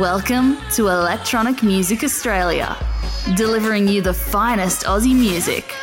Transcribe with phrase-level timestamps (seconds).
[0.00, 2.74] Welcome to Electronic Music Australia,
[3.36, 5.74] delivering you the finest Aussie music,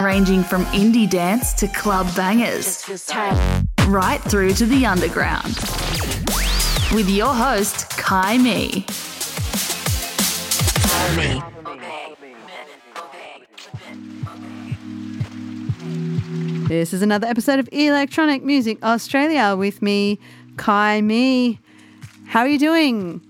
[0.00, 2.84] ranging from indie dance to club bangers,
[3.86, 5.56] right through to the underground.
[6.92, 8.84] With your host, Kai Me.
[16.66, 20.18] This is another episode of Electronic Music Australia with me,
[20.56, 21.60] Kai Me.
[22.32, 23.20] How are you doing?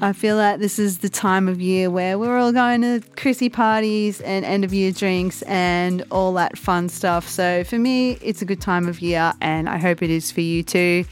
[0.00, 3.48] I feel like this is the time of year where we're all going to Chrissy
[3.48, 7.28] parties and end of year drinks and all that fun stuff.
[7.28, 10.42] So for me, it's a good time of year and I hope it is for
[10.42, 11.04] you too.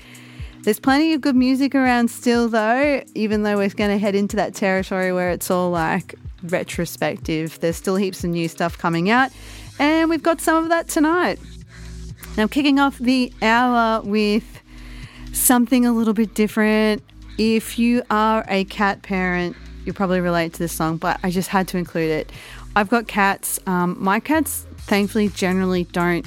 [0.63, 4.37] There's plenty of good music around still though, even though we're going to head into
[4.37, 7.59] that territory where it's all like retrospective.
[7.59, 9.33] There's still heaps of new stuff coming out
[9.80, 11.41] and we've got some of that tonight.
[12.37, 14.54] Now, kicking off the hour with
[15.34, 17.02] something a little bit different.
[17.38, 21.49] If you are a cat parent, you probably relate to this song, but I just
[21.49, 22.32] had to include it.
[22.77, 23.60] I've got cats.
[23.66, 26.27] Um, my cats, thankfully, generally don't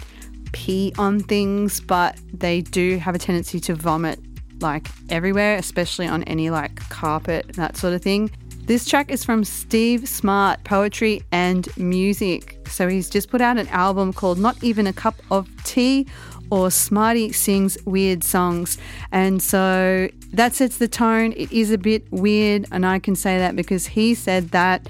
[0.51, 4.19] pee on things, but they do have a tendency to vomit
[4.59, 8.31] like everywhere, especially on any like carpet, that sort of thing.
[8.63, 12.59] This track is from Steve Smart, Poetry and Music.
[12.67, 16.05] So he's just put out an album called Not Even a Cup of Tea
[16.49, 18.77] or Smarty Sings Weird Songs.
[19.11, 21.33] And so that sets the tone.
[21.33, 24.87] It is a bit weird, and I can say that because he said that.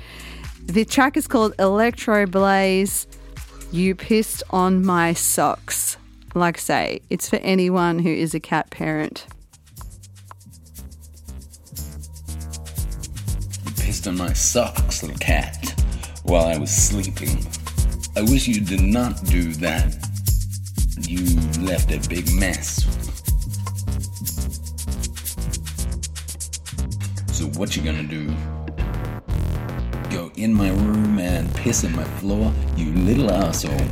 [0.66, 3.08] The track is called Electro Blaze.
[3.72, 5.98] You pissed on my socks.
[6.36, 9.26] Like I say, it's for anyone who is a cat parent.
[13.66, 15.74] You pissed on my socks, little cat,
[16.24, 17.46] while I was sleeping.
[18.16, 19.96] I wish you did not do that
[21.06, 21.24] you
[21.62, 22.84] left a big mess.
[27.32, 28.34] So what you gonna do?
[30.10, 33.88] Go in my room and piss on my floor, you little asshole.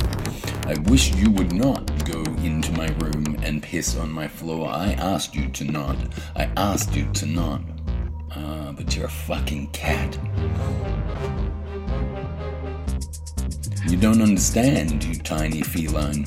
[0.66, 4.68] I wish you would not go into my room and piss on my floor.
[4.68, 5.96] I asked you to not.
[6.34, 7.60] I asked you to not.
[8.34, 10.18] Ah, but you're a fucking cat.
[13.88, 16.26] You don't understand, you tiny feline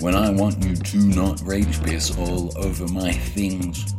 [0.00, 3.94] when I want you to not rage piss all over my things.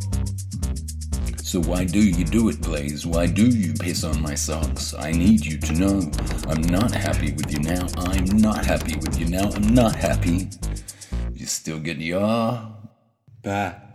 [1.43, 3.05] So why do you do it, Blaze?
[3.05, 4.93] Why do you piss on my socks?
[4.97, 6.11] I need you to know
[6.47, 7.87] I'm not happy with you now.
[7.97, 9.49] I'm not happy with you now.
[9.51, 10.49] I'm not happy.
[11.33, 12.67] You still get your
[13.43, 13.90] back.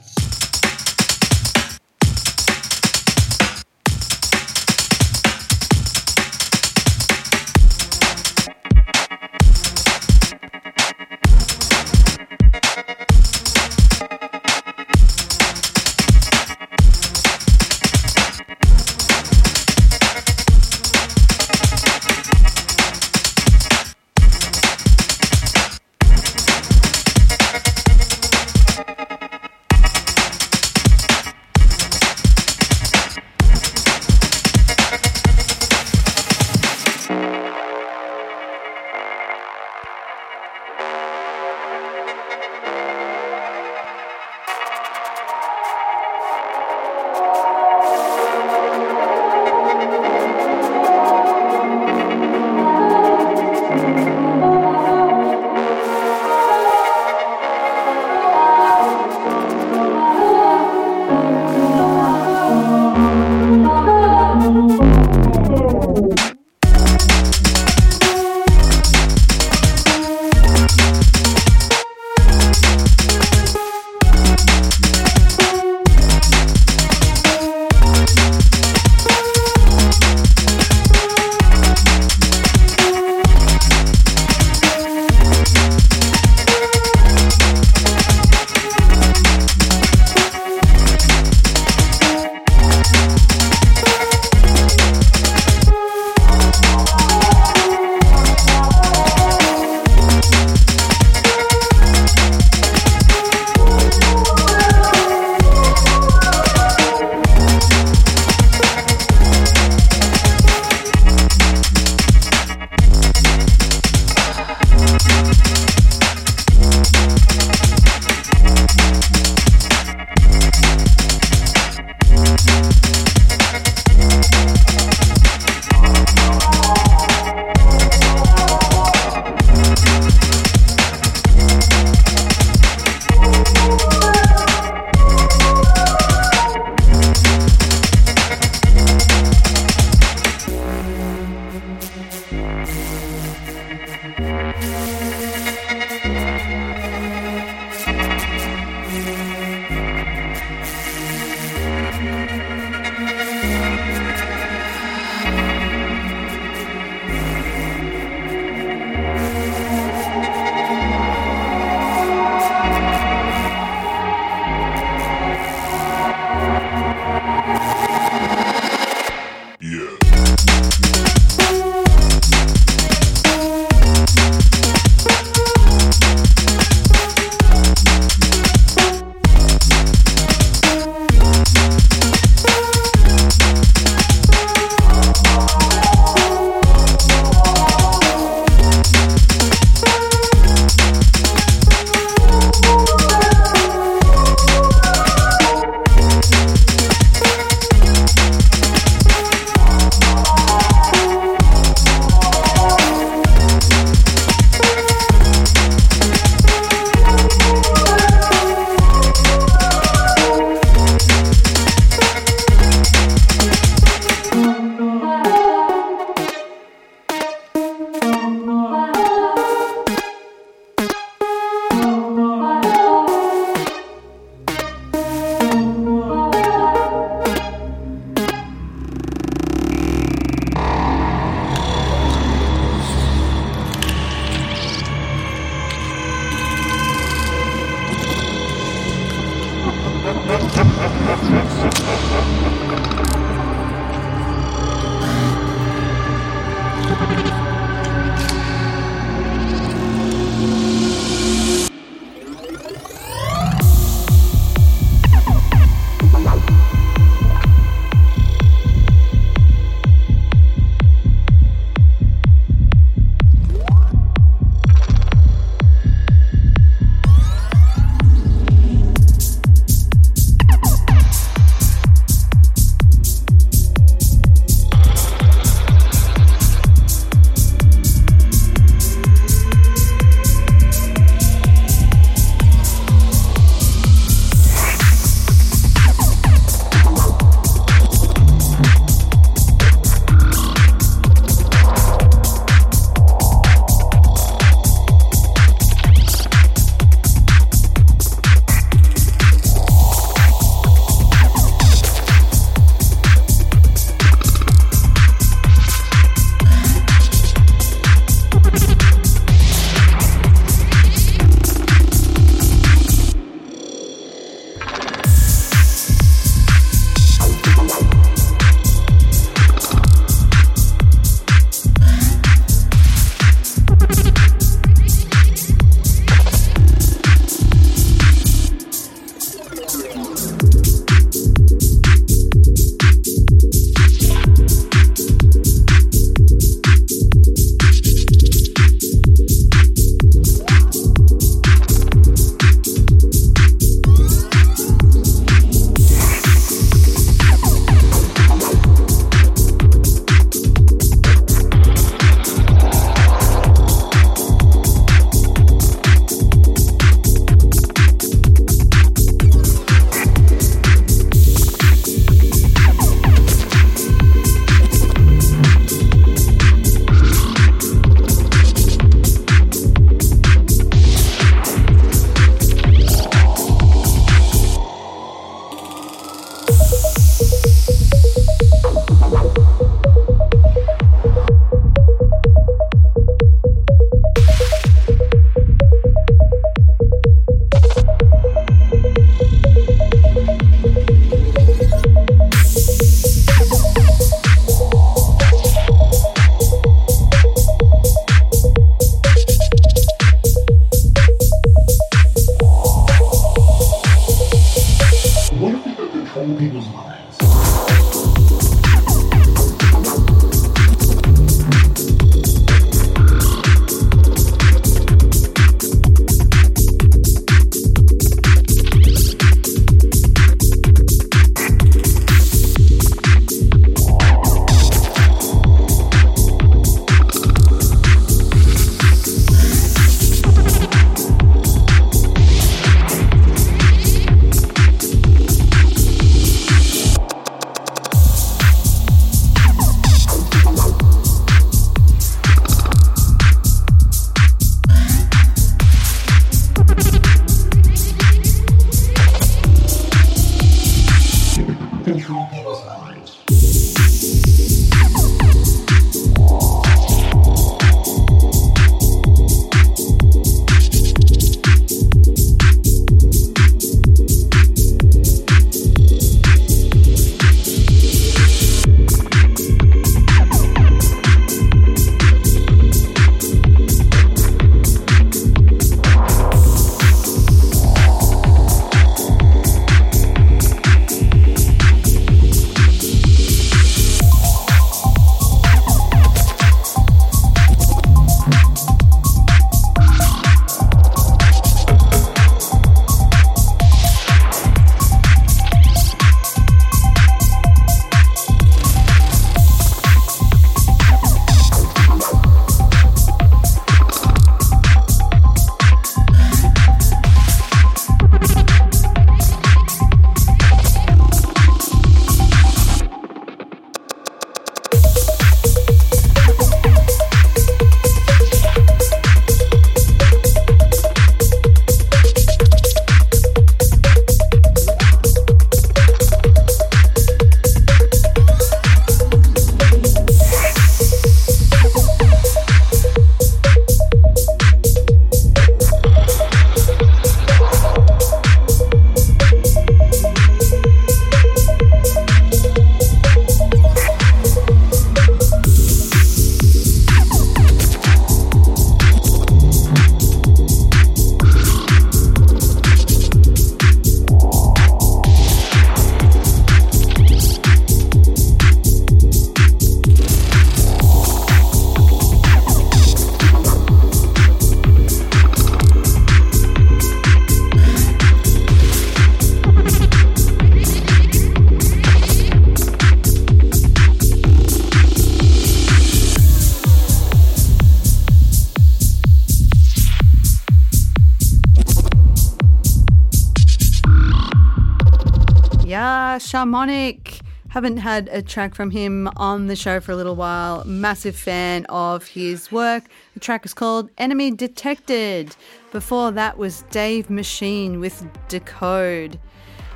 [586.16, 587.20] Yeah, Sharmonic.
[587.50, 590.64] Haven't had a track from him on the show for a little while.
[590.64, 592.84] Massive fan of his work.
[593.12, 595.36] The track is called Enemy Detected.
[595.72, 599.20] Before that was Dave Machine with Decode.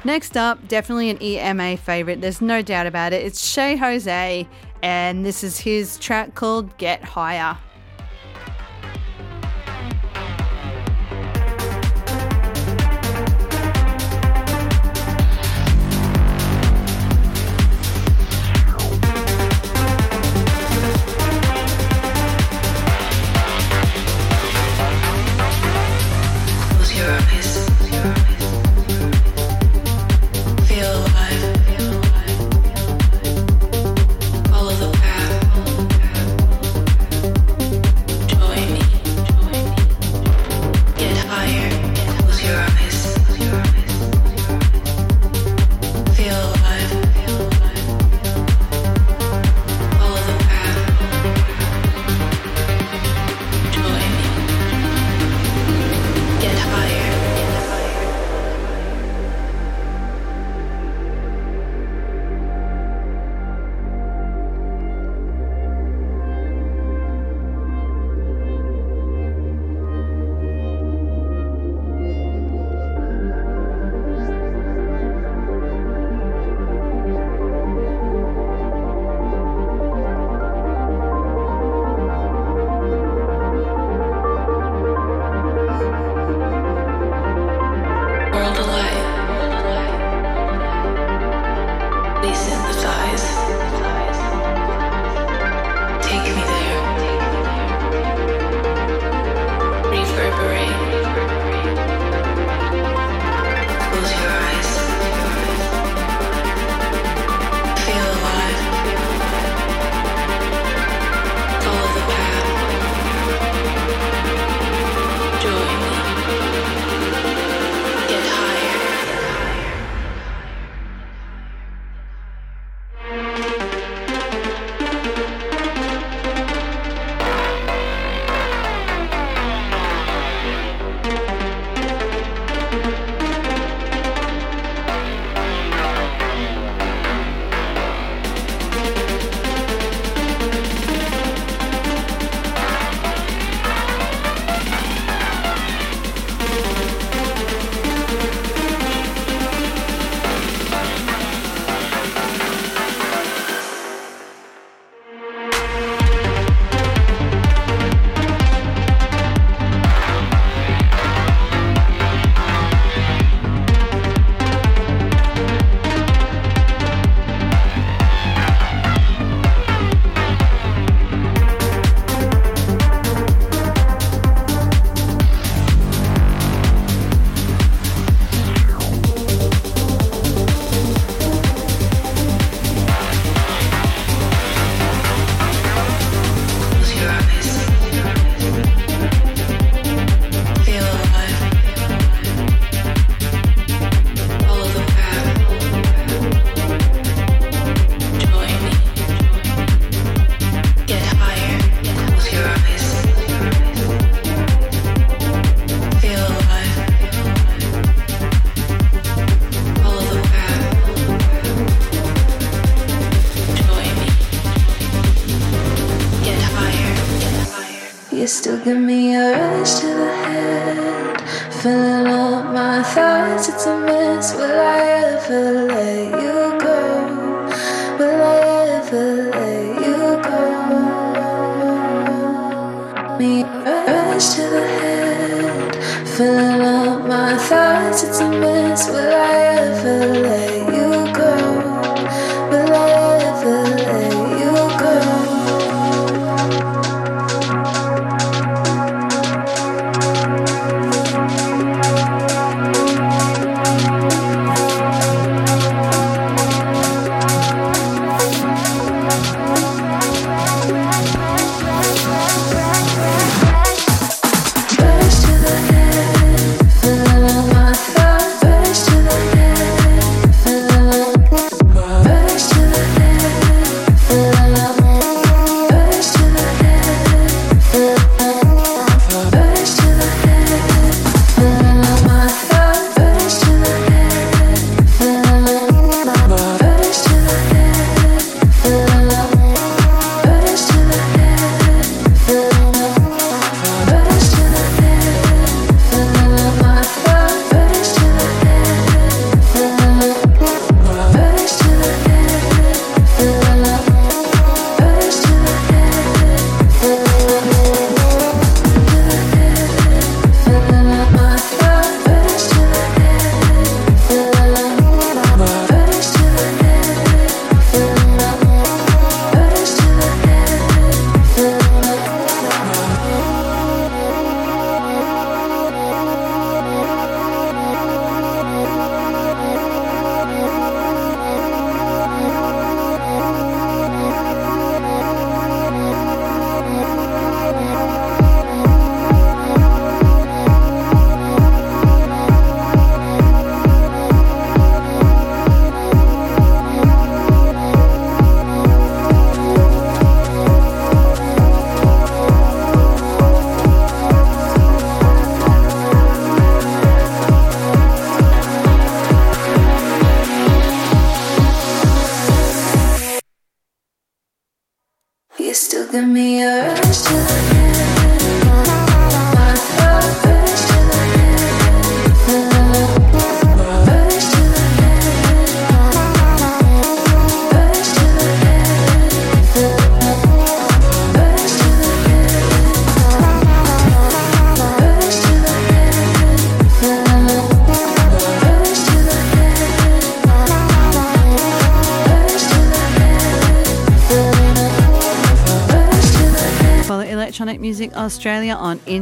[0.05, 2.23] Next up, definitely an EMA favorite.
[2.23, 3.23] There's no doubt about it.
[3.23, 4.49] It's Che Jose,
[4.83, 7.59] and this is his track called Get Higher.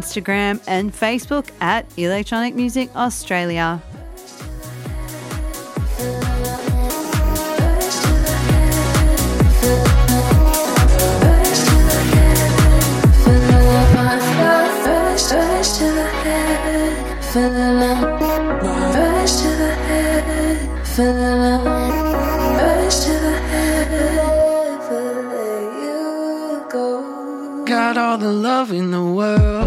[0.08, 3.82] Instagram and Facebook at Electronic Music Australia.
[27.66, 29.57] Got all the love in the world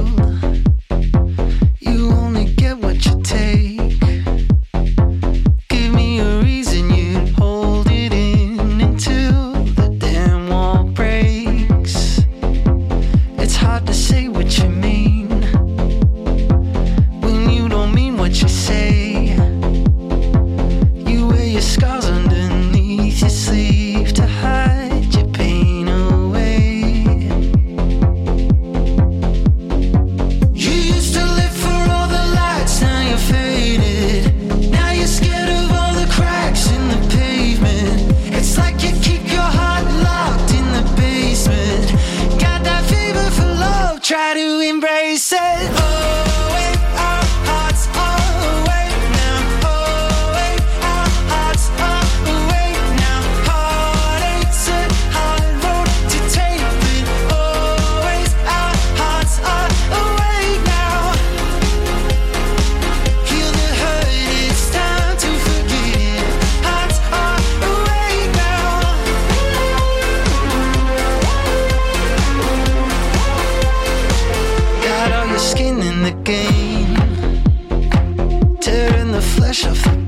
[78.62, 80.01] tearing the flesh off the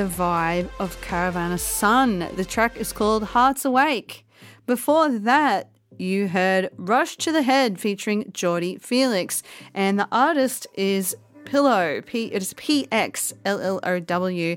[0.00, 2.26] the vibe of Caravana Sun.
[2.34, 4.24] The track is called Hearts Awake.
[4.64, 9.42] Before that, you heard Rush to the Head featuring Jordy Felix,
[9.74, 12.06] and the artist is Pxllow.
[12.06, 14.56] P- it is P X L L O W.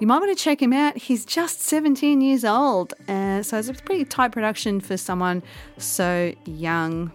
[0.00, 0.98] You might want to check him out.
[0.98, 5.44] He's just 17 years old, And so it's a pretty tight production for someone
[5.78, 7.12] so young.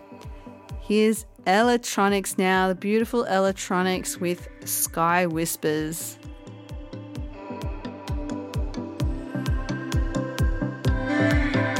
[0.80, 6.20] Here's Ellatronix now, the beautiful Ellatronix with Sky Whispers.
[11.20, 11.79] Bye.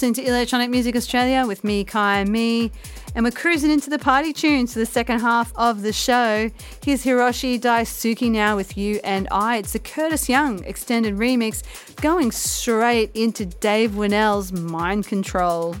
[0.00, 2.72] Listening to Electronic Music Australia with me, Kai and Me,
[3.14, 6.50] and we're cruising into the party tunes for the second half of the show.
[6.82, 9.58] Here's Hiroshi Daisuki now with You and I.
[9.58, 11.62] It's the Curtis Young extended remix
[11.96, 15.76] going straight into Dave Winnel's Mind Control.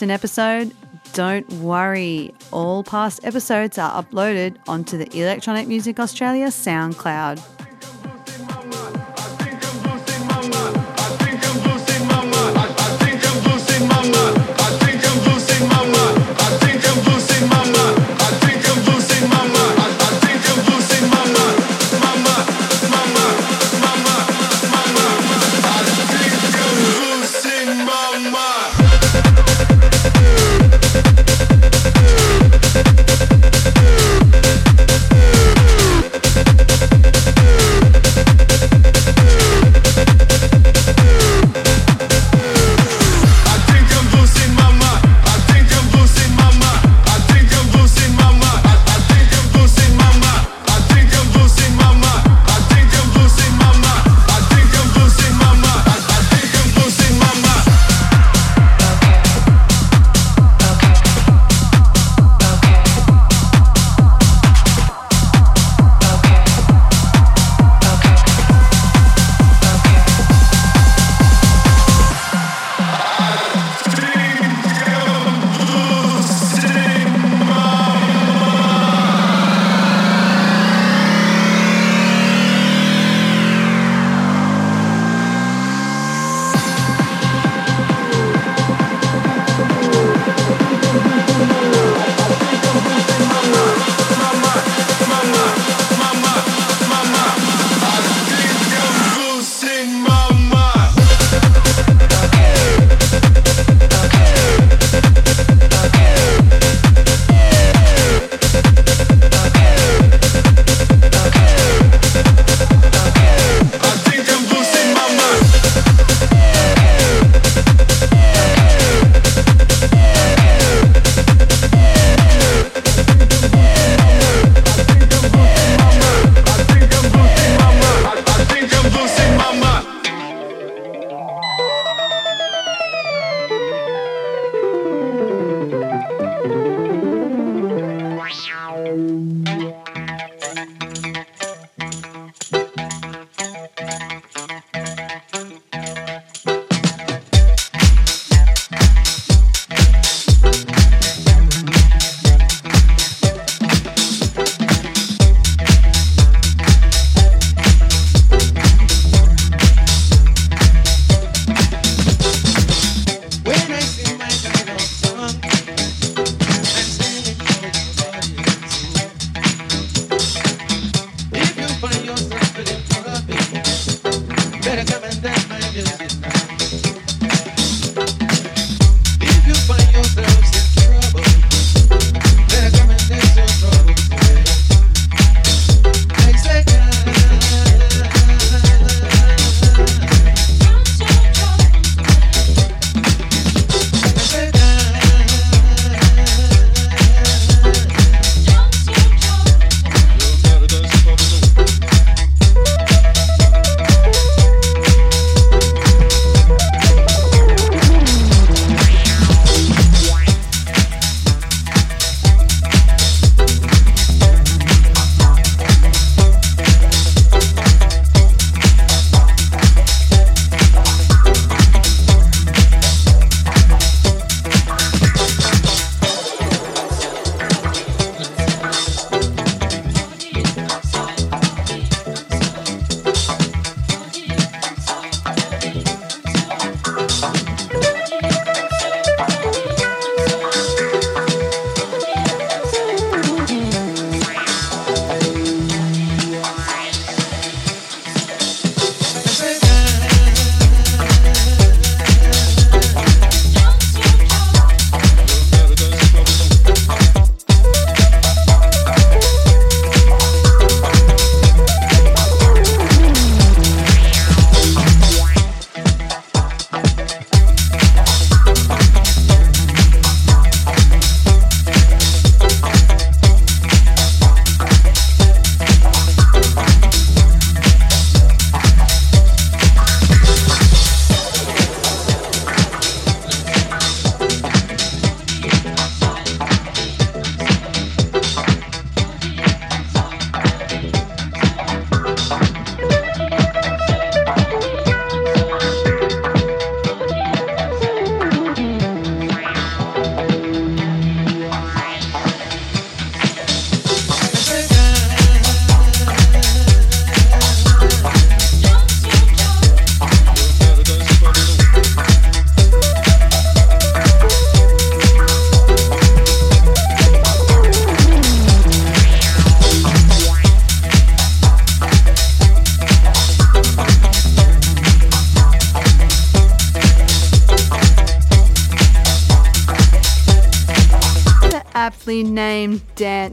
[0.00, 0.74] Missed an episode?
[1.12, 2.32] Don't worry.
[2.52, 7.59] All past episodes are uploaded onto the Electronic Music Australia SoundCloud.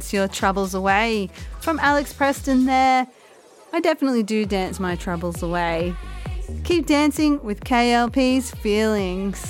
[0.07, 1.29] Dance Your Troubles Away
[1.59, 3.07] from Alex Preston there.
[3.73, 5.93] I definitely do dance my troubles away.
[6.63, 9.46] Keep dancing with KLP's feelings.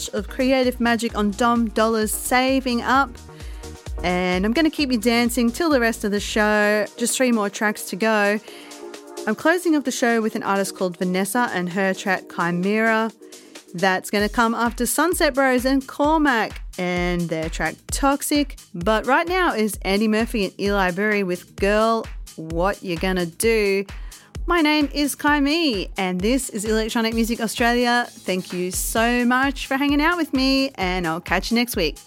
[0.00, 3.10] Touch of creative magic on Dom Dolla's Saving Up.
[4.02, 6.86] And I'm going to keep you dancing till the rest of the show.
[6.96, 8.40] Just three more tracks to go.
[9.26, 13.12] I'm closing off the show with an artist called Vanessa and her track Chimera.
[13.74, 18.58] That's going to come after Sunset Bros and Kormak and their track Toxic.
[18.74, 23.84] But right now is Andy Murphy and Eli Bury with Girl, What You Gonna Do.
[24.50, 28.08] My name is Kaimi, and this is Electronic Music Australia.
[28.10, 31.98] Thank you so much for hanging out with me, and I'll catch you next week.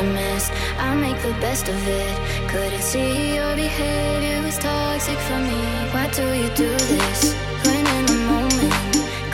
[0.00, 0.52] pessimist.
[0.78, 2.48] I make the best of it.
[2.48, 5.60] Couldn't see your behavior was toxic for me.
[5.92, 7.34] Why do you do this
[7.64, 8.74] when in the moment?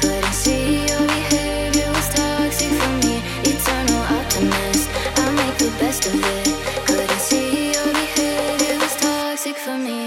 [0.01, 3.23] Couldn't see your behavior was toxic for me.
[3.45, 4.89] Eternal optimist.
[5.17, 6.87] I make the best of it.
[6.87, 10.06] Couldn't see your behavior was toxic for me.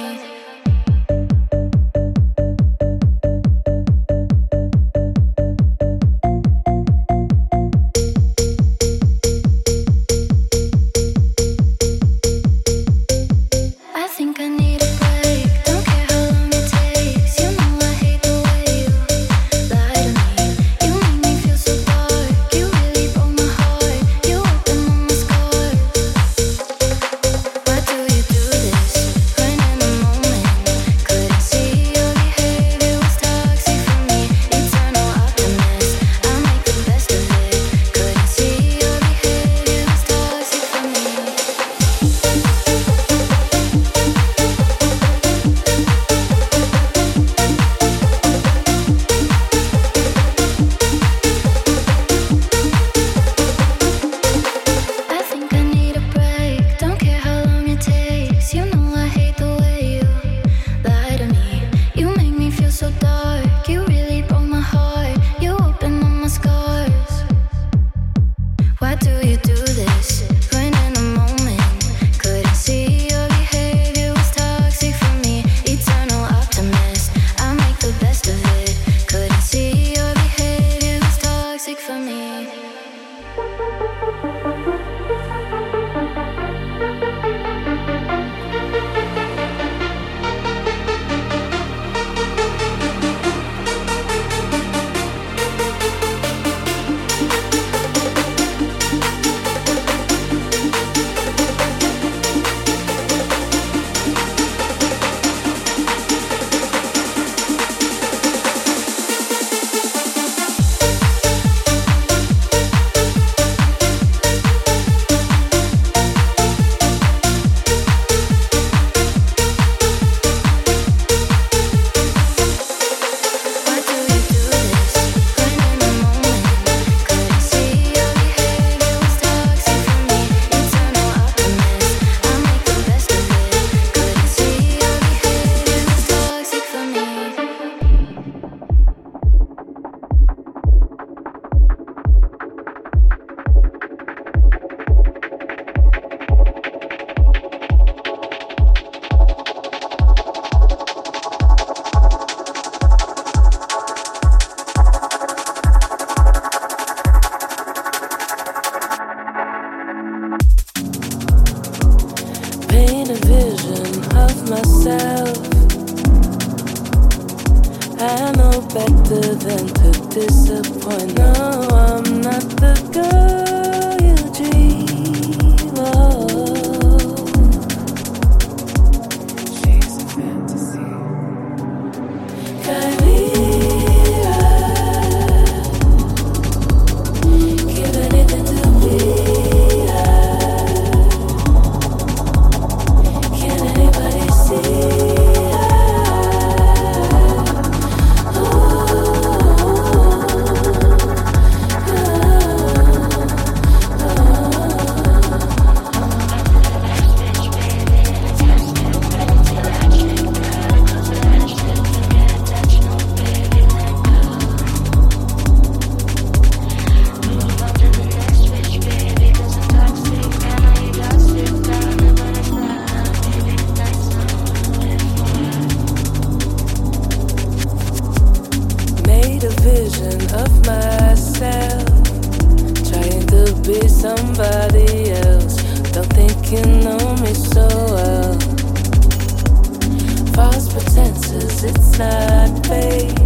[241.64, 243.20] it's not fate.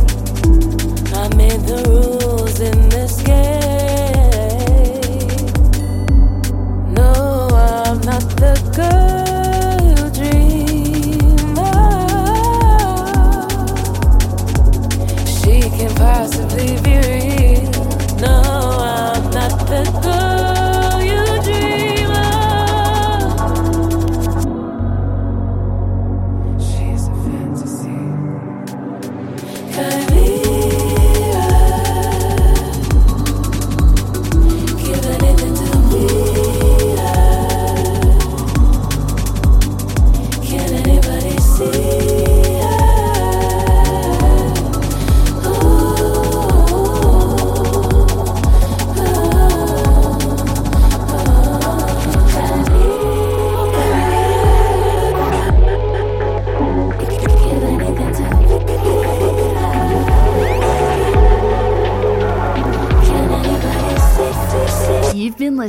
[1.14, 1.93] I'm in the room.